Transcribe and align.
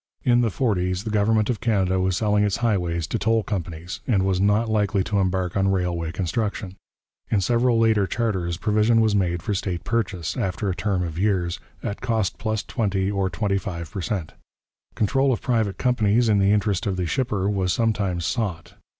In 0.23 0.41
the 0.41 0.49
forties 0.49 1.03
the 1.03 1.11
government 1.11 1.47
of 1.47 1.61
Canada 1.61 1.99
was 1.99 2.17
selling 2.17 2.43
its 2.43 2.57
highways 2.65 3.05
to 3.05 3.19
toll 3.19 3.43
companies, 3.43 3.99
and 4.07 4.23
was 4.25 4.41
not 4.41 4.67
likely 4.67 5.03
to 5.03 5.19
embark 5.19 5.55
on 5.55 5.67
railway 5.67 6.11
construction. 6.11 6.73
In 7.29 7.39
several 7.39 7.77
later 7.77 8.07
charters 8.07 8.57
provision 8.57 8.99
was 8.99 9.15
made 9.15 9.43
for 9.43 9.53
state 9.53 9.83
purchase, 9.83 10.35
after 10.35 10.71
a 10.71 10.75
term 10.75 11.03
of 11.03 11.19
years, 11.19 11.59
at 11.83 12.01
cost 12.01 12.39
plus 12.39 12.63
twenty 12.63 13.11
or 13.11 13.29
twenty 13.29 13.59
five 13.59 13.91
per 13.91 14.01
cent. 14.01 14.33
Control 14.95 15.31
of 15.31 15.39
private 15.39 15.77
companies 15.77 16.29
in 16.29 16.39
the 16.39 16.51
interest 16.51 16.87
of 16.87 16.97
the 16.97 17.05
shipper 17.05 17.47
was 17.47 17.71
sometimes 17.71 18.25
sought. 18.25 18.73